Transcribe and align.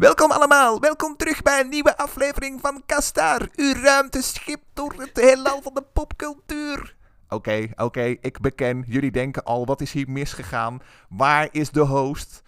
Welkom 0.00 0.30
allemaal, 0.30 0.80
welkom 0.80 1.16
terug 1.16 1.42
bij 1.42 1.60
een 1.60 1.68
nieuwe 1.68 1.96
aflevering 1.96 2.60
van 2.60 2.82
Kastar, 2.86 3.48
uw 3.56 3.72
ruimteschip 3.72 4.60
door 4.72 4.92
het 4.96 5.20
heelal 5.20 5.62
van 5.62 5.74
de 5.74 5.82
popcultuur. 5.92 6.96
Oké, 7.28 7.68
oké, 7.76 8.02
ik 8.02 8.40
beken, 8.40 8.84
jullie 8.86 9.10
denken 9.10 9.44
al, 9.44 9.66
wat 9.66 9.80
is 9.80 9.92
hier 9.92 10.10
misgegaan? 10.10 10.80
Waar 11.08 11.48
is 11.50 11.70
de 11.70 11.80
host? 11.80 12.42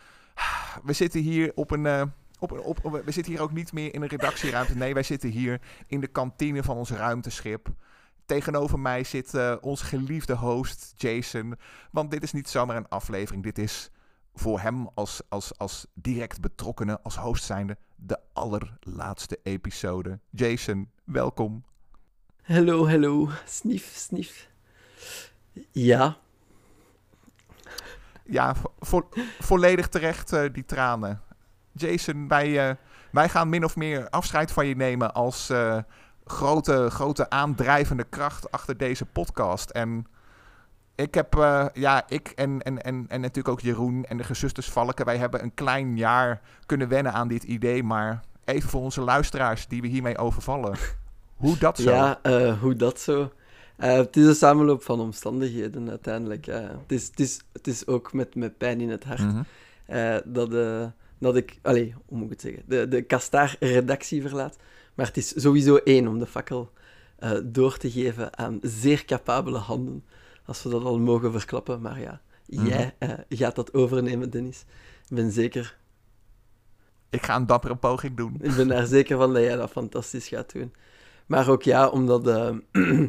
We 0.84 0.92
zitten 0.92 1.20
hier 1.20 1.52
op 1.54 1.70
een... 1.70 1.84
Uh, 1.84 2.02
op, 2.38 2.60
op, 2.60 3.02
we 3.04 3.12
zitten 3.12 3.32
hier 3.32 3.42
ook 3.42 3.52
niet 3.52 3.72
meer 3.72 3.94
in 3.94 4.02
een 4.02 4.08
redactieruimte. 4.08 4.76
Nee, 4.76 4.94
wij 4.94 5.02
zitten 5.02 5.28
hier 5.28 5.60
in 5.86 6.00
de 6.00 6.06
kantine 6.06 6.62
van 6.62 6.76
ons 6.76 6.90
ruimteschip. 6.90 7.68
Tegenover 8.26 8.78
mij 8.78 9.04
zit 9.04 9.34
uh, 9.34 9.54
onze 9.60 9.84
geliefde 9.84 10.34
host 10.36 10.94
Jason. 10.96 11.58
Want 11.90 12.10
dit 12.10 12.22
is 12.22 12.32
niet 12.32 12.48
zomaar 12.48 12.76
een 12.76 12.88
aflevering. 12.88 13.42
Dit 13.42 13.58
is 13.58 13.90
voor 14.34 14.60
hem 14.60 14.88
als, 14.94 15.22
als, 15.28 15.58
als 15.58 15.86
direct 15.94 16.40
betrokkenen, 16.40 17.02
als 17.02 17.16
host 17.16 17.44
zijnde, 17.44 17.76
de 17.96 18.18
allerlaatste 18.32 19.38
episode. 19.42 20.18
Jason, 20.30 20.90
welkom. 21.04 21.64
Hallo, 22.42 22.88
hallo. 22.88 23.28
Snief, 23.44 23.92
snief. 23.94 24.50
Ja. 25.70 26.16
Ja, 28.24 28.54
vo 28.78 29.08
volledig 29.40 29.88
terecht 29.88 30.32
uh, 30.32 30.52
die 30.52 30.64
tranen. 30.64 31.22
Jason, 31.72 32.28
wij, 32.28 32.68
uh, 32.68 32.74
wij 33.10 33.28
gaan 33.28 33.48
min 33.48 33.64
of 33.64 33.76
meer 33.76 34.08
afscheid 34.10 34.52
van 34.52 34.66
je 34.66 34.76
nemen 34.76 35.14
als 35.14 35.50
uh, 35.50 35.78
grote, 36.24 36.90
grote 36.90 37.30
aandrijvende 37.30 38.04
kracht 38.04 38.50
achter 38.50 38.76
deze 38.76 39.04
podcast. 39.06 39.70
En 39.70 40.06
ik 40.94 41.14
heb, 41.14 41.36
uh, 41.36 41.66
ja, 41.72 42.04
ik 42.08 42.28
en, 42.28 42.62
en, 42.62 42.82
en, 42.82 43.04
en 43.08 43.20
natuurlijk 43.20 43.48
ook 43.48 43.60
Jeroen 43.60 44.04
en 44.04 44.16
de 44.16 44.24
gezusters 44.24 44.70
Valken, 44.70 45.04
wij 45.04 45.16
hebben 45.16 45.42
een 45.42 45.54
klein 45.54 45.96
jaar 45.96 46.40
kunnen 46.66 46.88
wennen 46.88 47.12
aan 47.12 47.28
dit 47.28 47.42
idee. 47.42 47.82
Maar 47.82 48.24
even 48.44 48.68
voor 48.68 48.80
onze 48.80 49.00
luisteraars 49.00 49.66
die 49.68 49.80
we 49.80 49.86
hiermee 49.88 50.18
overvallen. 50.18 50.76
Hoe 51.36 51.58
dat 51.58 51.78
zo? 51.78 51.90
Ja, 51.90 52.20
uh, 52.22 52.60
hoe 52.60 52.76
dat 52.76 53.00
zo? 53.00 53.20
Uh, 53.78 53.92
het 53.92 54.16
is 54.16 54.26
een 54.26 54.34
samenloop 54.34 54.82
van 54.82 55.00
omstandigheden 55.00 55.90
uiteindelijk. 55.90 56.46
het, 56.46 56.92
is, 56.92 57.06
het, 57.06 57.20
is, 57.20 57.40
het 57.52 57.66
is 57.66 57.86
ook 57.86 58.12
met, 58.12 58.34
met 58.34 58.58
pijn 58.58 58.80
in 58.80 58.90
het 58.90 59.04
hart 59.04 59.20
mm 59.20 59.44
-hmm. 59.86 60.20
dat, 60.24 60.50
dat 61.18 61.36
ik, 61.36 61.58
allez, 61.62 61.92
hoe 62.06 62.18
moet 62.18 62.24
ik 62.24 62.30
het 62.30 62.40
zeggen, 62.40 62.62
de, 62.66 62.88
de 62.88 63.02
Kastaar-redactie 63.02 64.22
verlaat. 64.22 64.56
Maar 64.94 65.06
het 65.06 65.16
is 65.16 65.28
sowieso 65.36 65.76
één 65.76 66.08
om 66.08 66.18
de 66.18 66.26
fakkel 66.26 66.70
door 67.44 67.76
te 67.76 67.90
geven 67.90 68.38
aan 68.38 68.58
zeer 68.62 69.04
capabele 69.04 69.58
handen 69.58 70.04
als 70.44 70.62
we 70.62 70.68
dat 70.68 70.84
al 70.84 70.98
mogen 70.98 71.32
verklappen. 71.32 71.80
Maar 71.80 72.00
ja, 72.00 72.20
mhm. 72.46 72.66
jij 72.66 72.94
uh, 72.98 73.10
gaat 73.28 73.54
dat 73.54 73.74
overnemen, 73.74 74.30
Dennis. 74.30 74.64
Ik 75.08 75.16
ben 75.16 75.30
zeker... 75.30 75.80
Ik 77.10 77.22
ga 77.22 77.36
een 77.36 77.46
dappere 77.46 77.76
poging 77.76 78.16
doen. 78.16 78.36
Ik 78.40 78.56
ben 78.56 78.68
daar 78.68 78.86
zeker 78.86 79.16
van 79.16 79.32
dat 79.32 79.42
jij 79.42 79.56
dat 79.56 79.70
fantastisch 79.70 80.28
gaat 80.28 80.52
doen. 80.52 80.72
Maar 81.26 81.48
ook 81.48 81.62
ja, 81.62 81.88
omdat 81.88 82.26
uh, 82.26 82.50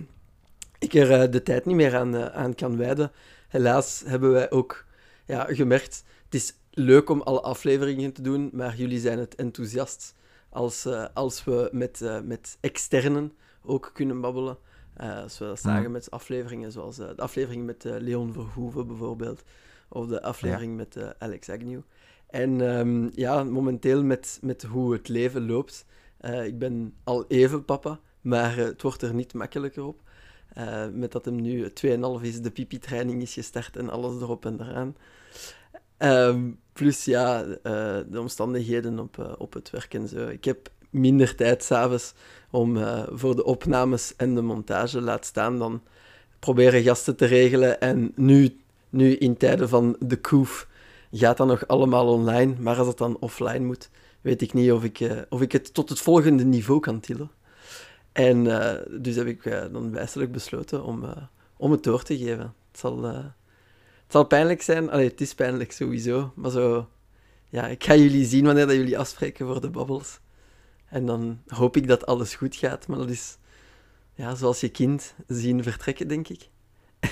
ik 0.85 0.93
er 0.93 1.23
uh, 1.23 1.31
de 1.31 1.43
tijd 1.43 1.65
niet 1.65 1.75
meer 1.75 1.97
aan, 1.97 2.31
aan 2.31 2.55
kan 2.55 2.77
wijden. 2.77 3.11
Helaas 3.47 4.03
hebben 4.05 4.31
wij 4.31 4.51
ook 4.51 4.85
ja, 5.25 5.45
gemerkt, 5.49 6.03
het 6.25 6.33
is 6.33 6.53
leuk 6.71 7.09
om 7.09 7.21
alle 7.21 7.41
afleveringen 7.41 8.13
te 8.13 8.21
doen, 8.21 8.49
maar 8.53 8.75
jullie 8.75 8.99
zijn 8.99 9.19
het 9.19 9.35
enthousiast 9.35 10.15
als, 10.49 10.87
als 11.13 11.43
we 11.43 11.69
met, 11.71 12.21
met 12.23 12.57
externen 12.59 13.33
ook 13.61 13.91
kunnen 13.93 14.21
babbelen. 14.21 14.57
Uh, 15.01 15.21
als 15.21 15.37
we 15.37 15.45
dat 15.45 15.59
zagen 15.59 15.91
met 15.91 16.11
afleveringen 16.11 16.71
zoals 16.71 16.99
uh, 16.99 17.07
de 17.07 17.21
aflevering 17.21 17.65
met 17.65 17.85
uh, 17.85 17.95
Leon 17.97 18.33
Verhoeven 18.33 18.87
bijvoorbeeld, 18.87 19.43
of 19.89 20.07
de 20.07 20.21
aflevering 20.21 20.75
met 20.75 20.97
Alex 21.19 21.49
Agnew. 21.49 21.79
En 22.27 22.61
um, 22.61 23.11
ja, 23.15 23.43
momenteel 23.43 24.03
met, 24.03 24.39
met 24.41 24.63
hoe 24.63 24.93
het 24.93 25.07
leven 25.07 25.45
loopt, 25.45 25.85
ik 26.43 26.57
ben 26.57 26.93
al 27.03 27.25
even 27.27 27.65
papa, 27.65 27.99
maar 28.21 28.55
het 28.55 28.81
wordt 28.81 29.01
er 29.01 29.13
niet 29.13 29.33
makkelijker 29.33 29.83
op. 29.83 30.01
met 30.93 31.11
dat 31.11 31.25
hem 31.25 31.41
nu 31.41 31.67
2,5 31.67 31.71
is, 32.21 32.41
de 32.41 32.51
pipi-training 32.51 33.21
is 33.21 33.33
gestart 33.33 33.77
en 33.77 33.89
alles 33.89 34.21
erop 34.21 34.45
en 34.45 34.61
eraan. 34.61 34.95
Um, 35.97 36.59
plus 36.73 37.05
ja, 37.05 37.43
de 37.43 38.19
omstandigheden 38.19 38.99
op, 38.99 39.35
op 39.37 39.53
het 39.53 39.69
werk 39.69 39.93
en 39.93 40.07
zo. 40.07 40.27
Ik 40.27 40.43
heb 40.43 40.69
minder 40.93 41.35
tijd 41.35 41.63
s'avonds 41.63 42.13
om 42.49 42.77
uh, 42.77 43.03
voor 43.11 43.35
de 43.35 43.43
opnames 43.43 44.15
en 44.15 44.35
de 44.35 44.41
montage, 44.41 45.01
laat 45.01 45.25
staan 45.25 45.59
dan 45.59 45.81
proberen 46.39 46.83
gasten 46.83 47.15
te 47.15 47.25
regelen. 47.25 47.81
En 47.81 48.11
nu, 48.15 48.57
nu 48.89 49.15
in 49.15 49.37
tijden 49.37 49.69
van 49.69 49.95
de 49.99 50.17
koef 50.17 50.67
gaat 51.11 51.37
dat 51.37 51.47
nog 51.47 51.67
allemaal 51.67 52.07
online, 52.07 52.53
maar 52.59 52.77
als 52.77 52.87
het 52.87 52.97
dan 52.97 53.17
offline 53.19 53.65
moet, 53.65 53.89
weet 54.21 54.41
ik 54.41 54.53
niet 54.53 54.71
of 54.71 54.83
ik, 54.83 54.99
uh, 54.99 55.11
of 55.29 55.41
ik 55.41 55.51
het 55.51 55.73
tot 55.73 55.89
het 55.89 55.99
volgende 55.99 56.43
niveau 56.43 56.79
kan 56.79 56.99
tillen. 56.99 57.31
En 58.11 58.45
uh, 58.45 58.71
dus 58.89 59.15
heb 59.15 59.27
ik 59.27 59.43
dan 59.71 59.91
wijselijk 59.91 60.31
besloten 60.31 60.83
om, 60.83 61.03
om 61.57 61.71
het 61.71 61.83
door 61.83 62.03
te 62.03 62.17
geven. 62.17 62.53
Het 62.71 62.79
zal, 62.79 63.03
het 63.03 63.31
zal 64.07 64.23
pijnlijk 64.23 64.61
zijn, 64.61 64.89
Allee, 64.91 65.07
het 65.07 65.21
is 65.21 65.33
pijnlijk 65.33 65.71
sowieso, 65.71 66.31
maar 66.35 66.51
zo... 66.51 66.87
Ja, 67.53 67.67
ik 67.67 67.83
ga 67.83 67.95
jullie 67.95 68.25
zien 68.25 68.45
wanneer 68.45 68.67
dat 68.67 68.75
jullie 68.75 68.97
afspreken 68.97 69.45
voor 69.45 69.61
de 69.61 69.69
babbels. 69.69 70.19
En 70.93 71.05
dan 71.05 71.39
hoop 71.47 71.77
ik 71.77 71.87
dat 71.87 72.05
alles 72.05 72.35
goed 72.35 72.55
gaat. 72.55 72.87
Maar 72.87 72.97
dat 72.97 73.09
is 73.09 73.37
ja, 74.13 74.35
zoals 74.35 74.59
je 74.59 74.69
kind 74.69 75.13
zien 75.27 75.63
vertrekken, 75.63 76.07
denk 76.07 76.27
ik. 76.27 76.49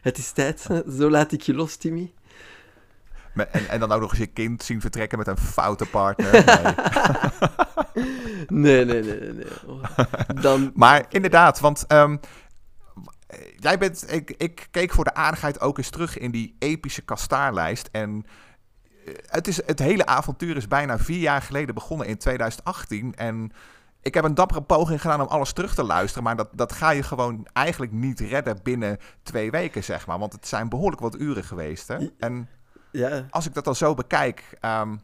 Het 0.00 0.18
is 0.18 0.32
tijd. 0.32 0.60
Zo 0.98 1.10
laat 1.10 1.32
ik 1.32 1.40
je 1.40 1.54
los, 1.54 1.76
Timmy. 1.76 2.12
En, 3.34 3.68
en 3.68 3.80
dan 3.80 3.92
ook 3.92 4.00
nog 4.00 4.10
eens 4.10 4.18
je 4.18 4.26
kind 4.26 4.62
zien 4.62 4.80
vertrekken 4.80 5.18
met 5.18 5.26
een 5.26 5.38
foute 5.38 5.86
partner. 5.86 6.32
Nee, 8.48 8.84
nee, 8.84 9.02
nee, 9.02 9.20
nee. 9.20 9.32
nee, 9.32 10.42
Dan... 10.42 10.72
Maar 10.74 11.06
inderdaad, 11.08 11.60
want 11.60 11.84
um, 11.92 12.20
jij 13.56 13.78
bent. 13.78 14.12
Ik, 14.12 14.30
ik 14.30 14.68
keek 14.70 14.92
voor 14.92 15.04
de 15.04 15.14
aardigheid 15.14 15.60
ook 15.60 15.78
eens 15.78 15.90
terug 15.90 16.18
in 16.18 16.30
die 16.30 16.56
epische 16.58 17.02
kastaarlijst. 17.02 17.88
En 17.92 18.26
het, 19.26 19.48
is, 19.48 19.66
het 19.66 19.78
hele 19.78 20.06
avontuur 20.06 20.56
is 20.56 20.68
bijna 20.68 20.98
vier 20.98 21.20
jaar 21.20 21.42
geleden 21.42 21.74
begonnen 21.74 22.06
in 22.06 22.18
2018. 22.18 23.14
En 23.14 23.52
ik 24.00 24.14
heb 24.14 24.24
een 24.24 24.34
dappere 24.34 24.62
poging 24.62 25.00
gedaan 25.00 25.20
om 25.20 25.26
alles 25.26 25.52
terug 25.52 25.74
te 25.74 25.84
luisteren. 25.84 26.22
Maar 26.22 26.36
dat, 26.36 26.48
dat 26.52 26.72
ga 26.72 26.90
je 26.90 27.02
gewoon 27.02 27.46
eigenlijk 27.52 27.92
niet 27.92 28.20
redden 28.20 28.60
binnen 28.62 28.98
twee 29.22 29.50
weken, 29.50 29.84
zeg 29.84 30.06
maar. 30.06 30.18
Want 30.18 30.32
het 30.32 30.48
zijn 30.48 30.68
behoorlijk 30.68 31.02
wat 31.02 31.18
uren 31.18 31.44
geweest. 31.44 31.88
Hè? 31.88 32.08
En 32.18 32.48
ja. 32.90 33.26
als 33.30 33.46
ik 33.46 33.54
dat 33.54 33.64
dan 33.64 33.76
zo 33.76 33.94
bekijk. 33.94 34.58
Um, 34.60 35.00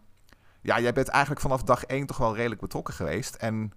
ja, 0.63 0.81
jij 0.81 0.93
bent 0.93 1.09
eigenlijk 1.09 1.41
vanaf 1.41 1.63
dag 1.63 1.85
één 1.85 2.07
toch 2.07 2.17
wel 2.17 2.35
redelijk 2.35 2.61
betrokken 2.61 2.95
geweest. 2.95 3.35
En 3.35 3.73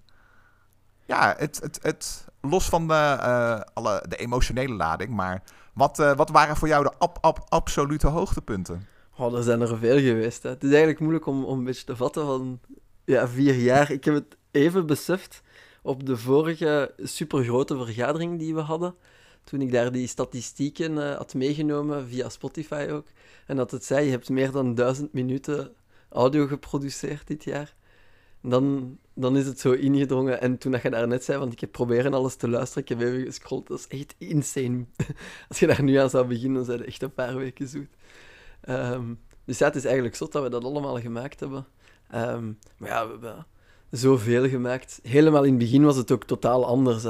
ja, 1.06 1.36
het, 1.38 1.60
het, 1.62 1.80
het, 1.82 2.26
los 2.42 2.70
van 2.70 2.88
de, 2.88 3.18
uh, 3.20 3.60
alle, 3.74 4.04
de 4.08 4.16
emotionele 4.16 4.74
lading. 4.74 5.10
Maar 5.10 5.42
wat, 5.74 6.00
uh, 6.00 6.12
wat 6.12 6.30
waren 6.30 6.56
voor 6.56 6.68
jou 6.68 6.84
de 6.84 6.92
ab, 6.98 7.18
ab, 7.22 7.46
absolute 7.50 8.08
hoogtepunten? 8.08 8.88
Oh, 9.18 9.38
er 9.38 9.44
zijn 9.44 9.62
er 9.62 9.78
veel 9.78 10.00
geweest. 10.00 10.44
Hè. 10.44 10.50
Het 10.50 10.64
is 10.64 10.70
eigenlijk 10.70 11.00
moeilijk 11.00 11.26
om, 11.26 11.46
om 11.46 11.58
een 11.58 11.64
beetje 11.64 11.86
te 11.86 11.96
vatten 11.96 12.26
van 12.26 12.60
ja, 13.06 13.28
vier 13.28 13.56
jaar. 13.56 13.92
Ik 13.92 14.04
heb 14.04 14.14
het 14.14 14.38
even 14.52 14.86
beseft 14.86 15.42
op 15.82 16.06
de 16.06 16.18
vorige 16.18 16.94
supergrote 16.98 17.78
vergadering 17.78 18.40
die 18.40 18.56
we 18.56 18.60
hadden. 18.60 18.96
Toen 19.44 19.62
ik 19.62 19.72
daar 19.72 19.92
die 19.92 20.08
statistieken 20.08 20.92
uh, 20.92 21.16
had 21.16 21.34
meegenomen, 21.34 22.08
via 22.08 22.30
Spotify 22.30 22.88
ook. 22.92 23.08
En 23.48 23.56
dat 23.56 23.72
het 23.72 23.86
zei, 23.86 24.06
je 24.06 24.12
hebt 24.12 24.30
meer 24.30 24.52
dan 24.52 24.76
duizend 24.76 25.14
minuten 25.14 25.72
audio 26.10 26.48
geproduceerd 26.48 27.28
dit 27.28 27.44
jaar. 27.44 27.76
Dan, 28.42 28.98
dan 29.14 29.38
is 29.38 29.46
het 29.46 29.60
zo 29.60 29.72
ingedrongen. 29.72 30.42
En 30.42 30.58
toen 30.58 30.72
dat 30.72 30.82
je 30.82 30.90
daar 30.90 31.08
net 31.08 31.24
zei, 31.24 31.40
want 31.40 31.54
ik 31.54 31.60
heb 31.60 31.72
proberen 31.72 32.14
alles 32.14 32.36
te 32.36 32.50
luisteren, 32.50 32.84
ik 32.84 32.90
heb 32.90 33.02
even 33.02 33.26
gescrolld, 33.26 33.68
dat 33.68 33.80
is 33.80 34.00
echt 34.00 34.16
insane. 34.18 34.86
Als 35.50 35.60
je 35.60 35.68
daar 35.68 35.84
nu 35.84 35.96
aan 35.96 36.10
zou 36.10 36.28
beginnen, 36.28 36.54
dan 36.56 36.66
zijn 36.66 36.78
het 36.78 36.88
echt 36.88 37.02
een 37.02 37.14
paar 37.14 37.36
weken 37.36 37.68
zoet. 37.68 37.90
Um, 38.70 39.20
dus 39.46 39.58
ja, 39.58 39.66
het 39.66 39.76
is 39.76 39.86
eigenlijk 39.86 40.16
zot 40.16 40.32
dat 40.32 40.44
we 40.44 40.50
dat 40.50 40.64
allemaal 40.64 41.00
gemaakt 41.00 41.40
hebben. 41.40 41.66
Um, 42.16 42.60
maar 42.78 42.90
ja, 42.90 43.06
we 43.06 43.12
hebben 43.12 43.46
zoveel 43.90 44.50
gemaakt. 44.50 45.00
Helemaal 45.04 45.44
in 45.44 45.50
het 45.50 45.60
begin 45.60 45.84
was 45.84 45.96
het 45.96 46.12
ook 46.12 46.24
totaal 46.24 46.66
anders. 46.66 47.04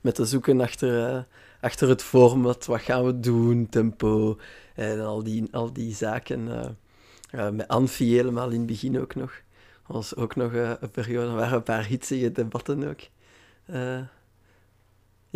Met 0.00 0.14
te 0.14 0.24
zoeken 0.24 0.60
achter, 0.60 1.14
uh, 1.14 1.22
achter 1.60 1.88
het 1.88 2.02
format, 2.02 2.66
wat 2.66 2.80
gaan 2.80 3.04
we 3.04 3.20
doen, 3.20 3.68
tempo 3.68 4.38
en 4.74 5.00
al 5.00 5.22
die, 5.22 5.48
al 5.50 5.72
die 5.72 5.94
zaken. 5.94 6.40
Uh, 6.46 6.64
uh, 7.34 7.50
met 7.50 7.68
Anfi 7.68 8.14
helemaal 8.14 8.50
in 8.50 8.58
het 8.58 8.66
begin 8.66 9.00
ook 9.00 9.14
nog. 9.14 9.32
Dat 9.86 9.96
was 9.96 10.16
ook 10.16 10.36
nog 10.36 10.52
een 10.52 10.90
periode, 10.90 11.26
er 11.26 11.34
waren 11.34 11.56
een 11.56 11.62
paar 11.62 11.84
hitsige 11.84 12.32
debatten 12.32 12.88
ook. 12.88 13.00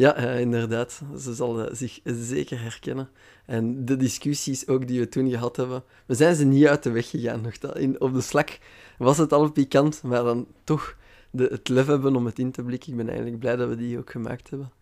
Ja, 0.01 0.17
inderdaad. 0.17 1.03
Ze 1.19 1.35
zal 1.35 1.61
uh, 1.61 1.67
zich 1.73 2.01
zeker 2.05 2.63
herkennen. 2.63 3.09
En 3.47 3.85
de 3.85 3.97
discussies 3.97 4.67
ook 4.67 4.87
die 4.87 5.01
we 5.01 5.09
toen 5.09 5.31
gehad 5.31 5.57
hebben, 5.57 5.83
we 6.07 6.15
zijn 6.15 6.35
ze 6.35 6.45
niet 6.45 6.67
uit 6.67 6.83
de 6.83 6.91
weg 6.91 7.11
gegaan. 7.11 7.41
Nog. 7.41 7.75
In, 7.75 8.01
op 8.01 8.15
de 8.15 8.21
slak 8.21 8.59
was 8.99 9.19
het 9.19 9.33
al 9.33 9.51
pikant, 9.51 10.03
maar 10.03 10.23
dan 10.23 10.47
toch 10.65 10.97
de, 11.31 11.49
het 11.51 11.69
lef 11.69 11.87
hebben 11.87 12.17
om 12.17 12.27
het 12.27 12.39
in 12.39 12.51
te 12.51 12.63
blikken. 12.63 12.91
Ik 12.91 12.97
ben 12.97 13.09
eigenlijk 13.09 13.39
blij 13.39 13.57
dat 13.57 13.69
we 13.69 13.77
die 13.77 13.99
ook 13.99 14.11
gemaakt 14.11 14.51
hebben. 14.51 14.73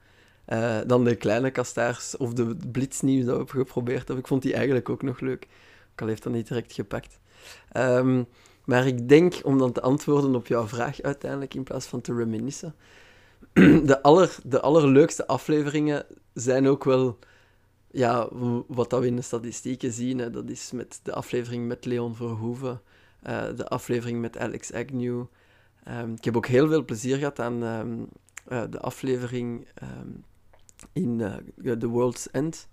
Uh, 0.49 0.79
dan 0.87 1.05
de 1.05 1.15
kleine 1.15 1.50
kastaars 1.50 2.17
of 2.17 2.32
de 2.32 2.56
blitsnieuws 2.73 3.25
dat 3.25 3.38
we 3.38 3.59
geprobeerd 3.59 3.99
hebben. 3.99 4.19
Ik 4.19 4.26
vond 4.26 4.43
die 4.43 4.55
eigenlijk 4.55 4.88
ook 4.88 5.03
nog 5.03 5.21
leuk. 5.21 5.47
Ook 5.93 6.00
al 6.00 6.06
heeft 6.06 6.23
dat 6.23 6.32
niet 6.32 6.49
direct 6.49 6.73
gepakt. 6.73 7.19
Um, 7.76 8.26
Maar 8.64 8.87
ik 8.87 9.09
denk, 9.09 9.41
om 9.43 9.59
dan 9.59 9.73
te 9.73 9.81
antwoorden 9.81 10.35
op 10.35 10.47
jouw 10.47 10.67
vraag 10.67 11.03
uiteindelijk, 11.03 11.55
in 11.55 11.62
plaats 11.62 11.87
van 11.87 12.00
te 12.00 12.14
reminiscen, 12.14 12.75
de, 13.90 14.02
aller, 14.02 14.37
de 14.44 14.61
allerleukste 14.61 15.26
afleveringen 15.26 16.06
zijn 16.35 16.67
ook 16.67 16.85
wel 16.85 17.19
ja, 17.90 18.29
wat 18.67 18.90
dat 18.90 19.00
we 19.00 19.06
in 19.06 19.17
de 19.17 19.23
statistieken 19.23 19.93
zien. 19.93 20.19
Hè, 20.19 20.31
dat 20.31 20.50
is 20.50 20.70
met 20.73 21.00
de 21.02 21.12
aflevering 21.12 21.67
met 21.67 21.85
Leon 21.85 22.14
Verhoeven, 22.14 22.81
uh, 23.26 23.44
de 23.56 23.69
aflevering 23.69 24.20
met 24.20 24.38
Alex 24.38 24.73
Agnew. 24.73 25.25
Um, 25.88 26.14
ik 26.14 26.25
heb 26.25 26.37
ook 26.37 26.46
heel 26.46 26.69
veel 26.69 26.85
plezier 26.85 27.17
gehad 27.17 27.40
aan 27.40 27.62
um, 27.62 28.08
uh, 28.49 28.62
de 28.70 28.79
aflevering 28.79 29.67
um, 29.82 30.25
in 30.93 31.19
uh, 31.19 31.73
The 31.73 31.87
World's 31.87 32.31
End. 32.31 32.69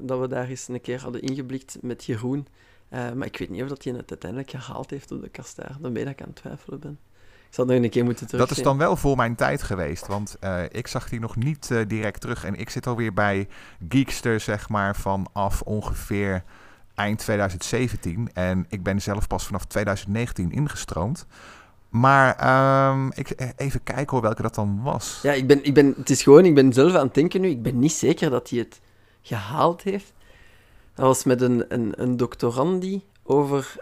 dat 0.00 0.20
we 0.20 0.28
daar 0.28 0.48
eens 0.48 0.68
een 0.68 0.80
keer 0.80 1.00
hadden 1.00 1.22
ingeblikt 1.22 1.78
met 1.80 2.04
Jeroen. 2.04 2.46
maar 2.90 3.26
ik 3.26 3.36
weet 3.36 3.50
niet 3.50 3.62
of 3.62 3.68
dat 3.68 3.84
hij 3.84 3.92
het 3.92 4.10
uiteindelijk 4.10 4.50
gehaald 4.50 4.90
heeft 4.90 5.10
op 5.10 5.22
de 5.22 5.28
kastaar. 5.28 5.76
Dan 5.80 5.92
ben 5.92 6.08
ik 6.08 6.20
aan 6.20 6.28
het 6.28 6.36
twijfelen 6.36 6.80
ben. 6.80 6.98
Zal 7.52 7.64
nog 7.64 7.76
een 7.76 7.90
keer 7.90 8.04
moeten 8.04 8.26
terug. 8.26 8.48
Dat 8.48 8.56
is 8.56 8.62
dan 8.62 8.78
wel 8.78 8.96
voor 8.96 9.16
mijn 9.16 9.34
tijd 9.34 9.62
geweest, 9.62 10.06
want 10.06 10.36
uh, 10.44 10.62
ik 10.68 10.86
zag 10.86 11.08
die 11.08 11.20
nog 11.20 11.36
niet 11.36 11.68
uh, 11.72 11.80
direct 11.86 12.20
terug. 12.20 12.44
En 12.44 12.54
ik 12.54 12.70
zit 12.70 12.86
alweer 12.86 13.12
bij 13.12 13.48
Geekster, 13.88 14.40
zeg 14.40 14.68
maar, 14.68 14.96
vanaf 14.96 15.62
ongeveer 15.62 16.42
eind 16.94 17.18
2017. 17.18 18.30
En 18.32 18.66
ik 18.68 18.82
ben 18.82 19.02
zelf 19.02 19.26
pas 19.26 19.46
vanaf 19.46 19.64
2019 19.64 20.52
ingestroomd. 20.52 21.26
Maar 21.88 22.28
um, 22.90 23.10
ik, 23.14 23.30
eh, 23.30 23.48
even 23.56 23.82
kijken 23.82 24.10
hoor 24.10 24.20
welke 24.20 24.42
dat 24.42 24.54
dan 24.54 24.82
was. 24.82 25.18
Ja, 25.22 25.32
ik 25.32 25.46
ben, 25.46 25.64
ik 25.64 25.74
ben, 25.74 25.94
het 25.96 26.10
is 26.10 26.22
gewoon, 26.22 26.44
ik 26.44 26.54
ben 26.54 26.72
zelf 26.72 26.94
aan 26.94 27.06
het 27.06 27.14
denken 27.14 27.40
nu. 27.40 27.48
Ik 27.48 27.62
ben 27.62 27.78
niet 27.78 27.92
zeker 27.92 28.30
dat 28.30 28.50
hij 28.50 28.58
het 28.58 28.80
gehaald 29.22 29.82
heeft. 29.82 30.12
Dat 30.94 31.06
was 31.06 31.24
met 31.24 31.40
een, 31.40 31.64
een, 31.68 31.92
een 31.96 32.16
doctorandi 32.16 33.02
over 33.22 33.76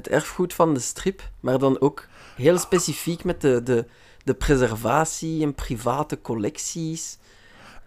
het 0.00 0.08
erfgoed 0.08 0.54
van 0.54 0.74
de 0.74 0.80
strip, 0.80 1.30
maar 1.40 1.58
dan 1.58 1.80
ook 1.80 2.06
heel 2.36 2.58
specifiek 2.58 3.24
met 3.24 3.40
de, 3.40 3.62
de, 3.62 3.86
de 4.24 4.34
preservatie 4.34 5.42
en 5.42 5.54
private 5.54 6.20
collecties. 6.20 7.18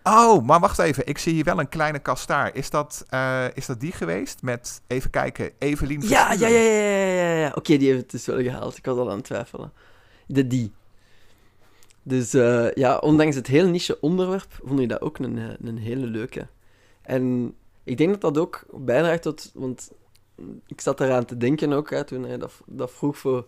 Oh, 0.04 0.46
maar 0.46 0.60
wacht 0.60 0.80
even. 0.80 1.08
Ik 1.08 1.18
zie 1.18 1.34
hier 1.34 1.44
wel 1.44 1.60
een 1.60 1.70
kleine 1.70 2.00
kastaar. 2.00 2.56
Is 2.56 2.70
dat, 2.70 3.06
uh, 3.14 3.46
is 3.54 3.66
dat 3.66 3.80
die 3.80 3.92
geweest? 3.92 4.42
Met, 4.42 4.82
even 4.88 5.10
kijken, 5.10 5.52
Evelien 5.58 6.02
Ja, 6.02 6.34
ja, 6.34 6.48
ja, 6.48 6.60
ja, 6.60 7.06
ja, 7.06 7.34
ja. 7.34 7.48
Oké, 7.48 7.58
okay, 7.58 7.78
die 7.78 7.88
heeft 7.88 8.02
het 8.02 8.12
dus 8.12 8.26
wel 8.26 8.42
gehaald. 8.42 8.78
Ik 8.78 8.86
was 8.86 8.98
al 8.98 9.10
aan 9.10 9.16
het 9.16 9.26
twijfelen. 9.26 9.72
De 10.26 10.48
die. 10.48 10.72
Dus 12.04 12.34
uh, 12.36 12.72
ja, 12.72 12.98
ondanks 12.98 13.36
het 13.36 13.48
heel 13.48 13.68
niche 13.68 14.00
onderwerp, 14.00 14.60
vond 14.64 14.80
ik 14.80 14.90
dat 14.90 15.02
ook 15.02 15.18
een, 15.18 15.58
een 15.64 15.78
hele 15.78 16.06
leuke. 16.06 16.48
En 17.02 17.54
ik 17.84 17.98
denk 17.98 18.10
dat 18.10 18.22
dat 18.22 18.38
ook 18.38 18.66
bijdraagt 18.72 19.22
tot... 19.22 19.52
Want 19.54 19.92
ik 20.68 20.82
zat 20.82 21.00
eraan 21.00 21.26
te 21.26 21.38
denken 21.38 21.74
ook, 21.74 21.90
hè, 21.90 22.04
toen 22.04 22.24
hij 22.24 22.38
dat, 22.38 22.52
dat 22.66 22.92
vroeg 22.92 23.18
voor, 23.18 23.46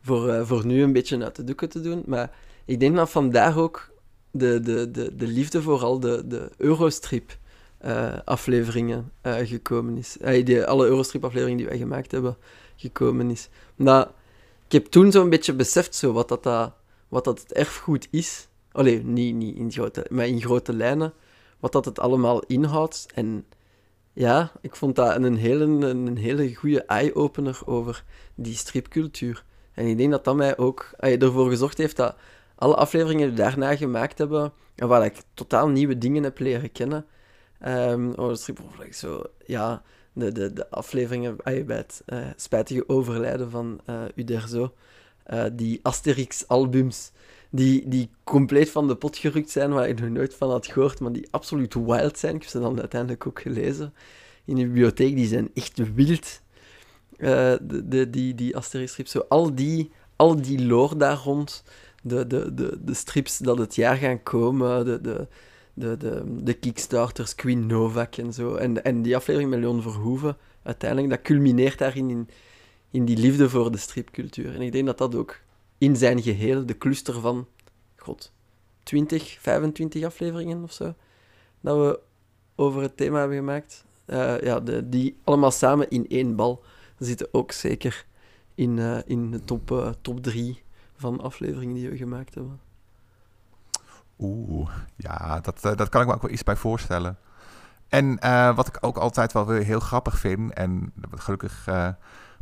voor, 0.00 0.28
uh, 0.28 0.46
voor 0.46 0.66
nu 0.66 0.82
een 0.82 0.92
beetje 0.92 1.24
uit 1.24 1.36
de 1.36 1.44
doeken 1.44 1.68
te 1.68 1.80
doen. 1.80 2.02
Maar 2.06 2.30
ik 2.64 2.80
denk 2.80 2.96
dat 2.96 3.10
vandaar 3.10 3.58
ook 3.58 3.90
de, 4.30 4.60
de, 4.60 4.90
de, 4.90 5.16
de 5.16 5.26
liefde 5.26 5.62
voor 5.62 5.82
al 5.82 6.00
de, 6.00 6.26
de 6.26 6.50
Eurostrip 6.56 7.36
uh, 7.84 8.12
afleveringen 8.24 9.12
uh, 9.22 9.34
gekomen 9.42 9.96
is. 9.96 10.16
Uh, 10.20 10.44
die, 10.44 10.64
alle 10.64 10.86
Eurostrip 10.86 11.24
afleveringen 11.24 11.58
die 11.58 11.68
wij 11.68 11.78
gemaakt 11.78 12.10
hebben, 12.10 12.36
gekomen 12.76 13.30
is. 13.30 13.48
Nou, 13.76 14.06
ik 14.66 14.72
heb 14.72 14.86
toen 14.86 15.12
zo'n 15.12 15.28
beetje 15.28 15.54
beseft 15.54 15.94
zo, 15.94 16.12
wat, 16.12 16.28
dat, 16.28 16.42
dat, 16.42 16.72
wat 17.08 17.24
dat 17.24 17.40
het 17.40 17.52
erfgoed 17.52 18.08
is. 18.10 18.48
Allee, 18.72 19.04
niet, 19.04 19.34
niet 19.34 19.56
in 19.56 19.72
grote, 19.72 20.06
maar 20.10 20.26
in 20.26 20.40
grote 20.40 20.72
lijnen. 20.72 21.12
Wat 21.60 21.72
dat 21.72 21.84
het 21.84 21.98
allemaal 21.98 22.42
inhoudt. 22.42 23.06
En 23.14 23.44
ja, 24.16 24.52
ik 24.60 24.76
vond 24.76 24.96
dat 24.96 25.16
een 25.16 25.36
hele, 25.36 25.64
een 25.86 26.16
hele 26.16 26.54
goede 26.54 26.82
eye-opener 26.82 27.60
over 27.64 28.04
die 28.34 28.54
stripcultuur. 28.54 29.44
En 29.72 29.86
ik 29.86 29.98
denk 29.98 30.10
dat 30.10 30.24
dat 30.24 30.36
mij 30.36 30.58
ook 30.58 30.90
ervoor 30.98 31.48
gezorgd 31.48 31.78
heeft 31.78 31.96
dat 31.96 32.16
alle 32.54 32.74
afleveringen 32.74 33.28
die 33.28 33.36
daarna 33.36 33.76
gemaakt 33.76 34.18
hebben, 34.18 34.52
en 34.74 34.88
waar 34.88 35.04
ik 35.04 35.22
totaal 35.34 35.68
nieuwe 35.68 35.98
dingen 35.98 36.22
heb 36.22 36.38
leren 36.38 36.72
kennen. 36.72 37.06
Um, 37.66 38.12
oh, 38.14 38.28
de 38.28 38.36
strip 38.36 38.60
zo, 38.90 39.22
ja, 39.46 39.82
de, 40.12 40.32
de, 40.32 40.52
de 40.52 40.70
afleveringen 40.70 41.36
bij 41.36 41.64
het 41.66 42.02
uh, 42.06 42.26
spijtige 42.36 42.88
overlijden 42.88 43.50
van 43.50 43.80
uh, 43.90 44.02
Uderzo. 44.14 44.74
Uh, 45.32 45.44
die 45.52 45.80
Asterix-albums, 45.82 47.12
die, 47.50 47.88
die 47.88 48.10
compleet 48.24 48.70
van 48.70 48.88
de 48.88 48.96
pot 48.96 49.16
gerukt 49.16 49.50
zijn, 49.50 49.70
waar 49.70 49.88
ik 49.88 50.00
nog 50.00 50.10
nooit 50.10 50.34
van 50.34 50.50
had 50.50 50.66
gehoord, 50.66 51.00
maar 51.00 51.12
die 51.12 51.28
absoluut 51.30 51.74
wild 51.74 52.18
zijn. 52.18 52.34
Ik 52.34 52.40
heb 52.40 52.50
ze 52.50 52.60
dan 52.60 52.80
uiteindelijk 52.80 53.26
ook 53.26 53.40
gelezen 53.40 53.94
in 54.44 54.54
de 54.54 54.66
bibliotheek. 54.66 55.16
Die 55.16 55.26
zijn 55.26 55.50
echt 55.54 55.94
wild. 55.94 56.40
de, 57.18 57.82
de, 57.84 58.10
die 58.10 58.34
die 58.34 58.56
Asterix-strips, 58.56 59.28
al 59.28 59.54
die, 59.54 59.90
al 60.16 60.42
die 60.42 60.66
lore 60.66 60.96
daar 60.96 61.16
rond 61.16 61.64
de, 62.02 62.26
de, 62.26 62.54
de, 62.54 62.78
de 62.84 62.94
strips 62.94 63.38
dat 63.38 63.58
het 63.58 63.74
jaar 63.74 63.96
gaan 63.96 64.22
komen, 64.22 64.84
de, 64.84 65.00
de, 65.00 65.28
de, 65.74 65.96
de, 65.96 66.22
de 66.42 66.54
Kickstarters, 66.54 67.34
Queen 67.34 67.66
Novak 67.66 68.16
en 68.16 68.32
zo. 68.32 68.54
En, 68.54 68.84
en 68.84 69.02
die 69.02 69.16
aflevering 69.16 69.50
met 69.50 69.60
Leon 69.60 69.82
Verhoeven, 69.82 70.36
uiteindelijk, 70.62 71.10
dat 71.10 71.22
culmineert 71.22 71.78
daarin 71.78 72.10
in, 72.10 72.28
in 72.90 73.04
die 73.04 73.16
liefde 73.16 73.48
voor 73.48 73.72
de 73.72 73.78
stripcultuur. 73.78 74.54
En 74.54 74.60
ik 74.60 74.72
denk 74.72 74.86
dat 74.86 74.98
dat 74.98 75.14
ook 75.14 75.40
in 75.78 75.96
zijn 75.96 76.22
geheel, 76.22 76.66
de 76.66 76.78
cluster 76.78 77.20
van, 77.20 77.46
god, 77.96 78.32
20, 78.82 79.38
25 79.40 80.04
afleveringen 80.04 80.62
of 80.62 80.72
zo, 80.72 80.94
dat 81.60 81.76
we 81.76 82.00
over 82.54 82.82
het 82.82 82.96
thema 82.96 83.18
hebben 83.18 83.36
gemaakt. 83.36 83.84
Uh, 84.06 84.40
ja, 84.40 84.60
de, 84.60 84.88
die 84.88 85.16
allemaal 85.24 85.50
samen 85.50 85.90
in 85.90 86.08
één 86.08 86.36
bal 86.36 86.62
zitten 86.98 87.28
ook 87.32 87.52
zeker 87.52 88.04
in, 88.54 88.76
uh, 88.76 88.98
in 89.06 89.30
de 89.30 89.44
top, 89.44 89.70
uh, 89.70 89.88
top 90.00 90.22
drie 90.22 90.62
van 90.96 91.20
afleveringen 91.20 91.74
die 91.74 91.90
we 91.90 91.96
gemaakt 91.96 92.34
hebben. 92.34 92.60
Oeh, 94.18 94.70
ja, 94.96 95.40
dat, 95.40 95.60
dat 95.62 95.88
kan 95.88 96.00
ik 96.00 96.06
me 96.06 96.14
ook 96.14 96.22
wel 96.22 96.30
iets 96.30 96.42
bij 96.42 96.56
voorstellen. 96.56 97.18
En 97.88 98.18
wat 98.54 98.68
ik 98.68 98.78
ook 98.80 98.96
altijd 98.96 99.32
wel 99.32 99.46
weer 99.46 99.62
heel 99.62 99.80
grappig 99.80 100.18
vind, 100.18 100.52
en 100.52 100.92
gelukkig 101.10 101.68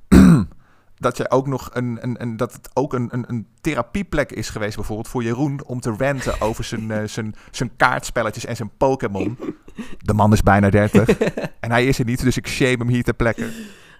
dat 0.98 1.16
je 1.16 1.30
ook 1.30 1.46
nog 1.46 1.70
een, 1.72 1.98
een, 2.00 2.22
een 2.22 2.36
dat 2.36 2.52
het 2.52 2.70
ook 2.74 2.92
een, 2.92 3.08
een, 3.12 3.24
een 3.26 3.46
therapieplek 3.60 4.32
is 4.32 4.48
geweest, 4.48 4.76
bijvoorbeeld 4.76 5.08
voor 5.08 5.22
Jeroen, 5.22 5.64
om 5.66 5.80
te 5.80 5.94
ranten 5.98 6.40
over 6.40 6.64
zijn, 6.64 7.08
zijn, 7.08 7.34
zijn 7.50 7.76
kaartspelletjes 7.76 8.44
en 8.44 8.56
zijn 8.56 8.70
Pokémon. 8.76 9.38
De 9.98 10.12
man 10.12 10.32
is 10.32 10.42
bijna 10.42 10.70
30 10.70 11.18
en 11.60 11.70
hij 11.70 11.86
is 11.86 11.98
er 11.98 12.04
niet, 12.04 12.22
dus 12.22 12.36
ik 12.36 12.46
shame 12.46 12.76
hem 12.76 12.88
hier 12.88 13.04
ter 13.04 13.14
plekke. 13.14 13.50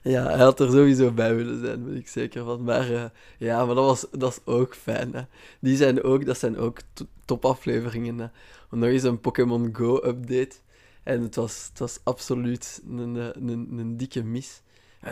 Ja, 0.05 0.25
hij 0.25 0.39
had 0.39 0.61
er 0.61 0.71
sowieso 0.71 1.13
bij 1.13 1.35
willen 1.35 1.61
zijn, 1.61 1.85
ben 1.85 1.97
ik 1.97 2.09
zeker 2.09 2.45
van. 2.45 2.65
Maar 2.65 2.91
uh, 2.91 3.05
ja, 3.39 3.65
maar 3.65 3.75
dat, 3.75 3.85
was, 3.85 4.07
dat 4.11 4.33
is 4.33 4.53
ook 4.53 4.75
fijn. 4.75 5.15
Hè. 5.15 5.23
Die 5.61 5.77
zijn 5.77 6.03
ook, 6.03 6.27
dat 6.27 6.39
zijn 6.39 6.59
ook 6.59 6.79
topafleveringen. 7.25 8.33
Nog 8.71 8.89
eens 8.89 9.03
een 9.03 9.21
Pokémon 9.21 9.69
Go 9.73 9.97
update. 9.97 10.57
En 11.03 11.23
het 11.23 11.35
was, 11.35 11.67
het 11.69 11.79
was 11.79 12.01
absoluut 12.03 12.83
een, 12.89 13.17
eh, 13.17 13.27
een, 13.33 13.69
een, 13.79 13.97
dikke 13.97 14.23
mis. 14.23 14.63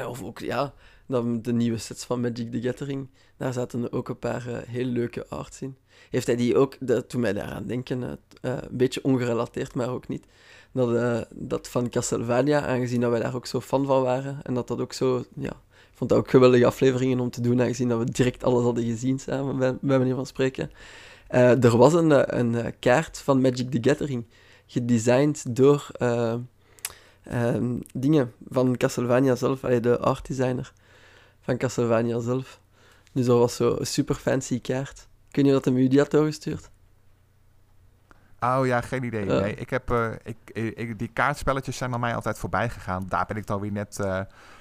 Of 0.08 0.22
ook, 0.22 0.38
ja, 0.38 0.74
dan 1.12 1.42
de 1.42 1.52
nieuwe 1.52 1.78
sets 1.78 2.04
van 2.04 2.21
Magic 2.21 2.52
the 2.52 2.62
Gathering. 2.62 3.09
Daar 3.37 3.52
zaten 3.52 3.92
ook 3.92 4.09
een 4.09 4.19
paar 4.19 4.49
uh, 4.49 4.57
heel 4.66 4.85
leuke 4.85 5.26
arts 5.28 5.62
in. 5.62 5.76
Heeft 6.11 6.26
hij 6.26 6.37
die 6.37 6.57
ook, 6.57 6.76
dat 6.81 7.11
doet 7.11 7.21
mij 7.21 7.33
daaraan 7.33 7.66
denken, 7.66 8.02
uh, 8.02 8.11
een 8.40 8.69
beetje 8.71 9.04
ongerelateerd, 9.04 9.75
maar 9.75 9.88
ook 9.88 10.09
niet 10.09 10.25
dat, 10.73 11.26
dat 11.35 11.69
van 11.69 11.88
Castlevania, 11.88 12.66
aangezien 12.66 13.00
dat 13.00 13.11
wij 13.11 13.21
daar 13.21 13.35
ook 13.35 13.47
zo 13.47 13.61
fan 13.61 13.87
van 13.87 14.02
waren. 14.02 14.40
En 14.42 14.54
dat 14.54 14.69
dat 14.69 14.81
ook 14.81 14.92
zo, 14.92 15.25
ja, 15.35 15.50
ik 15.50 15.95
vond 15.95 16.11
dat 16.11 16.19
ook 16.19 16.31
geweldige 16.31 16.66
afleveringen 16.66 17.21
om 17.21 17.31
te 17.31 17.40
doen, 17.40 17.61
aangezien 17.61 17.88
dat 17.88 17.99
we 17.99 18.04
direct 18.04 18.45
alles 18.45 18.62
hadden 18.62 18.85
gezien 18.85 19.19
samen, 19.19 19.59
bij, 19.59 19.76
bij 19.81 19.99
manier 19.99 20.14
van 20.14 20.26
spreken. 20.26 20.71
Er 21.28 21.76
was 21.76 21.92
een, 21.92 22.12
eh, 22.12 22.38
een 22.38 22.75
kaart 22.78 23.19
van 23.19 23.40
Magic 23.40 23.71
the 23.71 23.78
Gathering, 23.81 24.25
gedesigned 24.66 25.57
door 25.57 25.90
uh, 25.99 26.35
dingen 27.95 28.33
van 28.49 28.76
Castlevania 28.76 29.35
zelf, 29.35 29.64
allee, 29.64 29.81
de 29.81 29.99
art 29.99 30.26
designer 30.26 30.73
van 31.42 31.56
Castlevania 31.56 32.20
zelf. 32.20 32.61
Dus 33.12 33.26
dat 33.26 33.38
was 33.38 33.56
zo 33.56 33.76
een 33.78 33.87
super 33.87 34.14
fancy 34.14 34.61
kaart. 34.61 35.06
Kun 35.30 35.44
je 35.44 35.52
dat 35.52 35.64
hem 35.64 35.75
die 35.75 35.99
had 35.99 36.11
doorgestuurd? 36.11 36.70
Oh 38.40 38.66
ja, 38.66 38.80
geen 38.80 39.04
idee. 39.04 39.25
Nee, 39.25 39.54
ik 39.54 39.70
heb, 39.70 39.90
uh, 39.90 40.11
ik, 40.22 40.37
ik, 40.75 40.99
die 40.99 41.11
kaartspelletjes 41.12 41.76
zijn 41.76 41.94
aan 41.94 42.00
mij 42.00 42.14
altijd 42.14 42.38
voorbij 42.38 42.68
gegaan. 42.68 43.06
Daar 43.08 43.26
ben 43.26 43.37
ik 43.37 43.46
dan 43.46 43.61
weer 43.61 43.72
net, 43.72 43.99
uh, 44.00 44.20